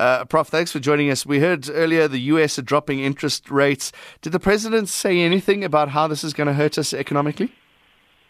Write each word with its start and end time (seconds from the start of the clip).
Uh, 0.00 0.24
Prof, 0.24 0.48
thanks 0.48 0.72
for 0.72 0.78
joining 0.78 1.10
us. 1.10 1.26
We 1.26 1.40
heard 1.40 1.68
earlier 1.68 2.08
the 2.08 2.20
US 2.32 2.58
are 2.58 2.62
dropping 2.62 3.00
interest 3.00 3.50
rates. 3.50 3.92
Did 4.22 4.32
the 4.32 4.40
president 4.40 4.88
say 4.88 5.20
anything 5.20 5.62
about 5.62 5.90
how 5.90 6.08
this 6.08 6.24
is 6.24 6.32
going 6.32 6.46
to 6.46 6.54
hurt 6.54 6.78
us 6.78 6.94
economically? 6.94 7.52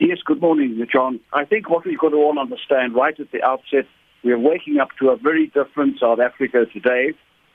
Yes, 0.00 0.18
good 0.24 0.40
morning, 0.40 0.84
John. 0.92 1.20
I 1.32 1.44
think 1.44 1.70
what 1.70 1.84
we've 1.86 1.96
got 1.96 2.08
to 2.08 2.16
all 2.16 2.40
understand 2.40 2.96
right 2.96 3.14
at 3.20 3.30
the 3.30 3.40
outset, 3.44 3.86
we 4.24 4.32
are 4.32 4.38
waking 4.38 4.80
up 4.80 4.88
to 4.98 5.10
a 5.10 5.16
very 5.16 5.46
different 5.46 6.00
South 6.00 6.18
Africa 6.18 6.66
today 6.72 7.12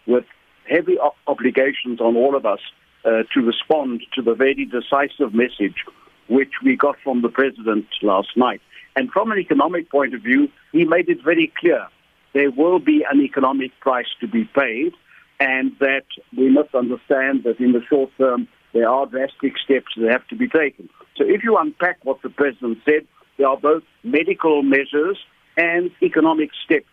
with 0.08 0.24
heavy 0.64 0.96
obligations 1.28 2.00
on 2.00 2.16
all 2.16 2.38
of 2.38 2.46
us 2.46 2.62
uh, 3.04 3.24
to 3.34 3.42
respond 3.42 4.02
to 4.14 4.22
the 4.22 4.34
very 4.34 4.64
decisive 4.64 5.34
message 5.34 5.84
which 6.30 6.54
we 6.64 6.78
got 6.78 6.96
from 7.04 7.22
the 7.22 7.28
president 7.28 7.86
last 8.02 8.30
night. 8.38 8.62
And 8.96 9.12
from 9.12 9.34
an 9.34 9.40
economic 9.40 9.92
point 9.92 10.14
of 10.14 10.22
view, 10.22 10.48
he 10.72 10.86
made 10.86 11.10
it 11.10 11.22
very 11.22 11.52
clear 11.60 11.90
there 12.36 12.52
will 12.52 12.80
be 12.80 13.04
an 13.10 13.22
economic 13.22 13.72
price 13.80 14.12
to 14.20 14.28
be 14.28 14.44
paid, 14.44 14.92
and 15.40 15.72
that 15.80 16.06
we 16.38 16.50
must 16.50 16.76
understand 16.76 17.44
that 17.46 17.60
in 17.60 17.72
the 17.72 17.82
short 17.90 18.12
term 18.18 18.48
there 18.74 18.90
are 18.90 19.06
drastic 19.06 19.54
steps 19.58 19.94
that 19.98 20.12
have 20.12 20.28
to 20.28 20.36
be 20.36 20.48
taken. 20.50 20.90
So 21.16 21.24
if 21.26 21.44
you 21.44 21.58
unpack 21.58 21.98
what 22.04 22.22
the 22.22 22.30
president 22.30 22.80
said, 22.84 23.08
there 23.38 23.48
are 23.48 23.58
both 23.58 23.84
medical 24.04 24.64
measures 24.64 25.18
and 25.56 25.92
economic 26.04 26.50
steps 26.66 26.86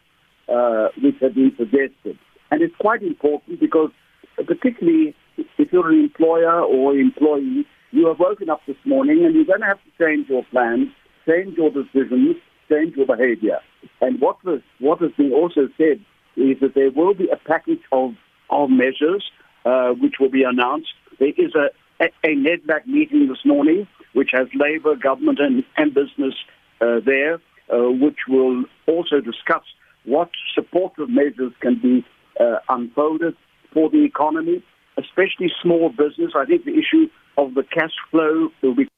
uh, 0.48 0.88
which 1.02 1.16
have 1.20 1.34
been 1.34 1.52
suggested. 1.58 2.16
And 2.52 2.62
it's 2.62 2.76
quite 2.78 3.02
important 3.02 3.58
because, 3.58 3.90
particularly 4.36 5.14
if 5.58 5.72
you're 5.72 5.90
an 5.90 5.98
employer 5.98 6.60
or 6.60 6.96
employee, 6.96 7.66
you 7.90 8.06
have 8.06 8.20
woken 8.20 8.48
up 8.48 8.60
this 8.66 8.76
morning 8.84 9.24
and 9.24 9.34
you're 9.34 9.44
going 9.44 9.60
to 9.60 9.66
have 9.66 9.80
to 9.82 10.04
change 10.04 10.28
your 10.28 10.44
plans, 10.52 10.88
change 11.26 11.56
your 11.56 11.70
decisions, 11.70 12.36
change 12.70 12.94
your 12.96 13.06
behavior. 13.06 13.58
And 14.00 14.20
what, 14.20 14.42
was, 14.44 14.60
what 14.78 15.00
has 15.00 15.12
been 15.12 15.32
also 15.32 15.68
said 15.76 16.00
is 16.36 16.58
that 16.60 16.74
there 16.74 16.90
will 16.90 17.14
be 17.14 17.28
a 17.28 17.36
package 17.36 17.82
of, 17.92 18.14
of 18.50 18.70
measures 18.70 19.24
uh, 19.64 19.90
which 19.90 20.14
will 20.18 20.30
be 20.30 20.44
announced. 20.44 20.92
There 21.18 21.28
is 21.28 21.54
a, 21.54 21.68
a, 22.02 22.06
a 22.24 22.34
NEDLAC 22.34 22.86
meeting 22.86 23.28
this 23.28 23.44
morning 23.44 23.86
which 24.12 24.30
has 24.32 24.46
Labour, 24.54 24.94
government, 24.96 25.38
and, 25.40 25.64
and 25.76 25.94
business 25.94 26.34
uh, 26.80 27.00
there, 27.04 27.34
uh, 27.72 27.90
which 27.90 28.18
will 28.28 28.64
also 28.86 29.20
discuss 29.20 29.62
what 30.04 30.30
supportive 30.54 31.08
measures 31.08 31.52
can 31.60 31.80
be 31.80 32.04
uh, 32.40 32.56
unfolded 32.68 33.34
for 33.72 33.88
the 33.88 34.04
economy, 34.04 34.62
especially 34.98 35.50
small 35.62 35.88
business. 35.88 36.32
I 36.36 36.44
think 36.44 36.64
the 36.64 36.72
issue 36.72 37.08
of 37.38 37.54
the 37.54 37.62
cash 37.62 37.92
flow 38.10 38.50
will 38.62 38.74
be 38.74 38.88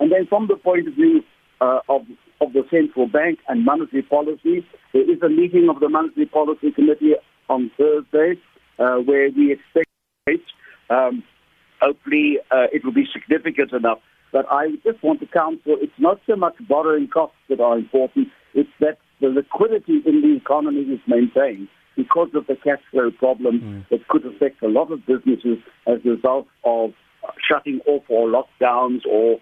and 0.00 0.10
then 0.10 0.26
from 0.28 0.48
the 0.48 0.56
point 0.56 0.88
of 0.88 0.94
view 0.94 1.22
uh, 1.60 1.80
of, 1.88 2.02
of 2.40 2.52
the 2.52 2.64
central 2.70 3.06
bank 3.06 3.38
and 3.48 3.64
monetary 3.64 4.02
policy, 4.02 4.66
there 4.92 5.10
is 5.10 5.20
a 5.22 5.28
meeting 5.28 5.68
of 5.68 5.80
the 5.80 5.88
monetary 5.88 6.26
policy 6.26 6.70
committee 6.70 7.14
on 7.48 7.70
Thursday 7.76 8.40
uh, 8.78 8.96
where 8.96 9.30
we 9.30 9.52
expect 9.52 9.88
um, 10.88 11.22
hopefully 11.80 12.38
uh, 12.50 12.66
it 12.72 12.84
will 12.84 12.92
be 12.92 13.06
significant 13.12 13.72
enough. 13.72 13.98
But 14.32 14.46
I 14.50 14.70
just 14.84 15.02
want 15.02 15.20
to 15.20 15.26
counsel 15.26 15.76
it's 15.80 15.92
not 15.98 16.20
so 16.26 16.36
much 16.36 16.54
borrowing 16.68 17.08
costs 17.08 17.36
that 17.48 17.60
are 17.60 17.76
important, 17.76 18.28
it's 18.54 18.70
that 18.80 18.98
the 19.20 19.28
liquidity 19.28 20.00
in 20.06 20.22
the 20.22 20.36
economy 20.36 20.82
is 20.82 21.00
maintained 21.06 21.68
because 21.96 22.28
of 22.34 22.46
the 22.46 22.56
cash 22.56 22.80
flow 22.90 23.10
problem 23.10 23.60
mm. 23.60 23.88
that 23.90 24.06
could 24.08 24.24
affect 24.24 24.62
a 24.62 24.68
lot 24.68 24.90
of 24.90 25.04
businesses 25.04 25.58
as 25.86 25.98
a 26.04 26.10
result 26.10 26.46
of 26.64 26.92
shutting 27.46 27.80
off 27.86 28.02
or 28.08 28.28
lockdowns 28.28 29.04
or 29.06 29.38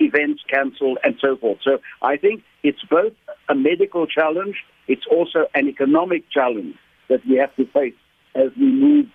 events 0.00 0.42
cancelled 0.48 0.98
and 1.04 1.16
so 1.20 1.36
forth. 1.36 1.58
So 1.62 1.78
I 2.02 2.16
think 2.16 2.42
it's 2.62 2.82
both 2.90 3.12
a 3.48 3.54
medical 3.54 4.06
challenge, 4.06 4.56
it's 4.88 5.06
also 5.10 5.46
an 5.54 5.68
economic 5.68 6.28
challenge 6.30 6.76
that 7.08 7.24
we 7.26 7.36
have 7.36 7.54
to 7.56 7.66
face 7.66 7.94
as 8.34 8.50
we 8.56 8.66
move 8.66 9.06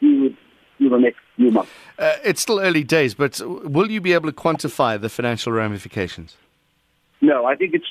through, 0.00 0.34
through 0.76 0.90
the 0.90 0.98
next 0.98 1.18
few 1.36 1.50
months. 1.50 1.70
Uh, 1.98 2.16
it's 2.24 2.40
still 2.40 2.60
early 2.60 2.84
days, 2.84 3.14
but 3.14 3.40
will 3.40 3.90
you 3.90 4.00
be 4.00 4.12
able 4.12 4.30
to 4.30 4.36
quantify 4.36 5.00
the 5.00 5.08
financial 5.08 5.52
ramifications? 5.52 6.36
No, 7.20 7.46
I 7.46 7.56
think 7.56 7.74
it's 7.74 7.86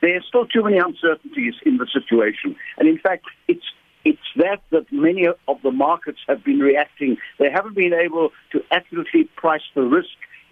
there 0.00 0.16
are 0.16 0.22
still 0.22 0.46
too 0.46 0.62
many 0.62 0.78
uncertainties 0.78 1.54
in 1.66 1.76
the 1.76 1.86
situation, 1.92 2.56
and 2.78 2.88
in 2.88 2.98
fact, 2.98 3.24
it's 3.48 3.64
it's 4.04 4.18
that 4.36 4.62
that 4.70 4.90
many 4.90 5.26
of 5.26 5.62
the 5.62 5.70
markets 5.70 6.20
have 6.26 6.42
been 6.42 6.60
reacting. 6.60 7.18
They 7.38 7.50
haven't 7.50 7.74
been 7.74 7.92
able 7.92 8.30
to 8.52 8.62
accurately 8.70 9.24
price 9.36 9.62
the 9.74 9.82
risk 9.82 10.08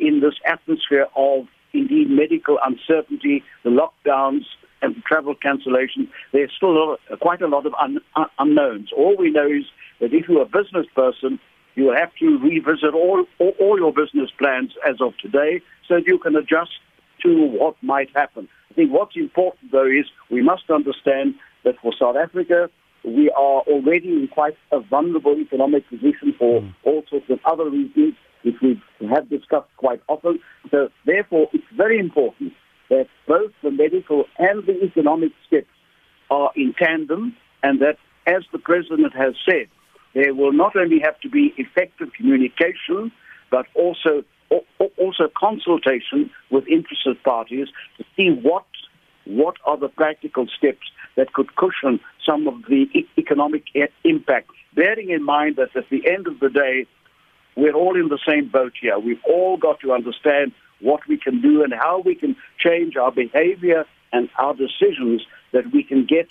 in 0.09 0.21
this 0.21 0.35
atmosphere 0.47 1.07
of 1.15 1.47
indeed 1.73 2.09
medical 2.11 2.59
uncertainty, 2.65 3.45
the 3.63 3.71
lockdowns 3.71 4.45
and 4.81 4.97
the 4.97 5.01
travel 5.03 5.35
cancellations. 5.35 6.09
There's 6.33 6.51
still 6.57 6.71
a 6.71 6.79
lot, 6.79 7.01
quite 7.21 7.43
a 7.43 7.47
lot 7.47 7.67
of 7.67 7.75
un, 7.81 7.99
un, 8.17 8.27
unknowns. 8.39 8.91
All 8.97 9.17
we 9.17 9.31
know 9.31 9.47
is 9.47 9.65
that 10.01 10.15
if 10.15 10.29
you're 10.29 10.43
a 10.43 10.47
business 10.47 10.87
person, 10.95 11.39
you 11.75 11.85
will 11.85 11.97
have 11.97 12.15
to 12.17 12.39
revisit 12.39 12.95
all, 12.95 13.25
all, 13.39 13.55
all 13.61 13.79
your 13.79 13.93
business 13.93 14.31
plans 14.39 14.73
as 14.89 14.97
of 15.01 15.17
today 15.19 15.61
so 15.87 15.95
that 15.95 16.07
you 16.07 16.19
can 16.19 16.35
adjust 16.37 16.73
to 17.23 17.47
what 17.47 17.77
might 17.83 18.11
happen. 18.15 18.49
I 18.71 18.75
think 18.75 18.93
what's 18.93 19.17
important, 19.17 19.73
though, 19.73 19.87
is 19.87 20.07
we 20.31 20.43
must 20.43 20.71
understand 20.71 21.35
that 21.65 21.75
for 21.83 21.93
South 21.99 22.17
Africa, 22.17 22.71
we 23.05 23.31
are 23.31 23.61
already 23.63 24.09
in 24.09 24.29
quite 24.29 24.57
a 24.73 24.81
vulnerable 24.81 25.37
economic 25.39 25.89
position 25.89 26.35
for 26.39 26.61
mm. 26.61 26.75
all 26.85 27.03
sorts 27.09 27.29
of 27.31 27.39
other 27.45 27.69
reasons, 27.71 28.15
which 28.43 28.57
we 28.63 28.81
have 29.09 29.29
discussed 29.29 29.71
quite 29.77 30.01
often. 30.09 30.41
So, 30.71 30.89
therefore, 31.05 31.49
it's 31.53 31.65
very 31.77 31.99
important 31.99 32.53
that 32.89 33.07
both 33.27 33.53
the 33.63 33.71
medical 33.71 34.25
and 34.39 34.65
the 34.67 34.83
economic 34.83 35.33
steps 35.47 35.67
are 36.31 36.51
in 36.57 36.75
tandem, 36.75 37.37
and 37.63 37.81
that, 37.81 37.97
as 38.27 38.43
the 38.53 38.59
President 38.59 39.15
has 39.15 39.35
said, 39.49 39.69
there 40.15 40.35
will 40.35 40.53
not 40.53 40.77
only 40.77 41.01
have 41.03 41.19
to 41.21 41.29
be 41.29 41.55
effective 41.57 42.09
communication, 42.17 43.13
but 43.51 43.67
also 43.75 44.25
also 44.97 45.29
consultation 45.37 46.31
with 46.51 46.67
interested 46.69 47.23
parties 47.23 47.69
to 47.99 48.05
see 48.17 48.31
what 48.31 48.65
what 49.27 49.57
are 49.67 49.77
the 49.77 49.89
practical 49.89 50.47
steps 50.57 50.87
that 51.17 51.33
could 51.35 51.55
cushion 51.57 52.01
some 52.25 52.49
of 52.49 52.55
the 52.69 52.87
economic 53.19 53.65
impact, 54.05 54.51
bearing 54.75 55.11
in 55.11 55.23
mind 55.23 55.57
that 55.57 55.77
at 55.77 55.85
the 55.91 56.09
end 56.09 56.27
of 56.27 56.41
the 56.41 56.49
day, 56.49 56.87
we're 57.59 57.75
all 57.75 57.97
in 57.97 58.09
the 58.09 58.21
same 58.27 58.49
boat 58.49 58.73
here. 58.81 58.99
We've 58.99 59.23
all 59.25 59.57
got 59.57 59.81
to 59.81 59.93
understand 59.93 60.53
what 60.81 61.01
we 61.09 61.19
can 61.19 61.41
do 61.41 61.65
and 61.65 61.75
how 61.75 62.01
we 62.05 62.15
can 62.15 62.37
change 62.57 62.97
our 62.97 63.11
behavior 63.11 63.85
and 64.13 64.31
our 64.39 64.55
decisions 64.55 65.27
that 65.51 65.73
we 65.73 65.83
can 65.83 66.07
get 66.07 66.29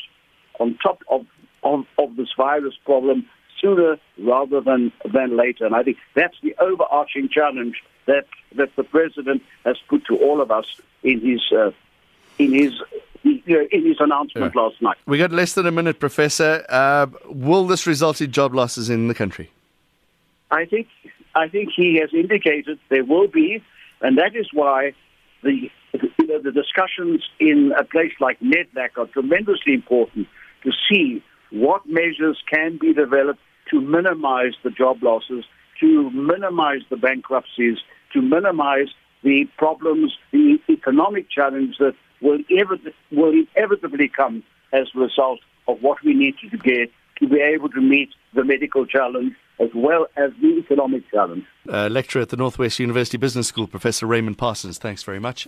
on 0.57 0.77
top 0.81 1.03
of, 1.09 1.25
of, 1.63 1.85
of 1.97 2.15
this 2.15 2.29
virus 2.37 2.75
problem 2.85 3.27
sooner 3.59 3.97
rather 4.17 4.61
than, 4.61 4.93
than 5.13 5.35
later. 5.35 5.65
And 5.65 5.75
I 5.75 5.83
think 5.83 5.97
that's 6.13 6.37
the 6.41 6.55
overarching 6.59 7.27
challenge 7.27 7.83
that, 8.05 8.25
that 8.55 8.73
the 8.77 8.83
president 8.85 9.43
has 9.65 9.77
put 9.89 10.05
to 10.05 10.15
all 10.15 10.39
of 10.39 10.49
us 10.49 10.65
in 11.03 11.19
his, 11.19 11.41
uh, 11.51 11.71
in 12.39 12.53
his 12.53 12.73
in 13.23 13.83
his 13.85 13.97
announcement 13.99 14.53
yeah. 14.55 14.61
last 14.61 14.81
night. 14.81 14.95
We 15.05 15.17
got 15.17 15.33
less 15.33 15.51
than 15.53 15.65
a 15.65 15.71
minute, 15.71 15.99
Professor. 15.99 16.65
Uh, 16.69 17.07
will 17.25 17.67
this 17.67 17.85
result 17.85 18.21
in 18.21 18.31
job 18.31 18.55
losses 18.55 18.89
in 18.89 19.09
the 19.09 19.13
country? 19.13 19.49
I 20.49 20.63
think 20.63 20.87
I 21.37 21.47
think 21.47 21.69
he 21.75 21.99
has 22.01 22.09
indicated 22.13 22.79
there 22.89 23.05
will 23.05 23.27
be, 23.27 23.63
and 24.01 24.17
that 24.17 24.35
is 24.35 24.47
why 24.51 24.93
the 25.43 25.69
you 25.93 26.27
know, 26.27 26.41
the 26.41 26.51
discussions 26.51 27.23
in 27.39 27.73
a 27.79 27.83
place 27.83 28.13
like 28.19 28.39
NEDLAC 28.39 28.97
are 28.97 29.05
tremendously 29.05 29.75
important 29.75 30.27
to 30.63 30.71
see 30.89 31.23
what 31.51 31.87
measures 31.87 32.41
can 32.51 32.79
be 32.81 32.91
developed 32.91 33.39
to 33.69 33.79
minimize 33.79 34.53
the 34.63 34.71
job 34.71 35.03
losses, 35.03 35.45
to 35.79 36.09
minimize 36.09 36.81
the 36.89 36.97
bankruptcies, 36.97 37.77
to 38.13 38.21
minimize 38.21 38.87
the 39.23 39.45
problems, 39.57 40.13
the 40.31 40.57
economic 40.69 41.29
challenge 41.29 41.75
that 41.77 41.93
will, 42.19 42.39
will 43.11 43.33
inevitably 43.55 44.09
come 44.09 44.43
as 44.73 44.87
a 44.95 44.99
result 44.99 45.39
of 45.67 45.77
what 45.81 46.03
we 46.03 46.15
need 46.15 46.33
to 46.49 46.57
get 46.57 46.89
to 47.19 47.27
be 47.27 47.39
able 47.39 47.69
to 47.69 47.81
meet 47.81 48.09
the 48.33 48.43
medical 48.43 48.85
challenge 48.85 49.33
as 49.59 49.69
well 49.73 50.07
as 50.15 50.31
the 50.41 50.57
economic 50.59 51.09
challenge. 51.11 51.43
Uh, 51.67 51.87
lecturer 51.89 52.21
at 52.21 52.29
the 52.29 52.37
Northwest 52.37 52.79
University 52.79 53.17
Business 53.17 53.47
School, 53.47 53.67
Professor 53.67 54.05
Raymond 54.05 54.37
Parsons, 54.37 54.77
thanks 54.77 55.03
very 55.03 55.19
much. 55.19 55.45